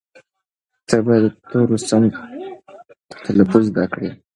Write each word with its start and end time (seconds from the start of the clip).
ته 0.87 0.95
باید 1.05 1.23
د 1.25 1.35
تورو 1.49 1.77
سم 1.87 2.03
تلفظ 3.25 3.63
زده 3.71 3.85
کړې. 3.93 4.09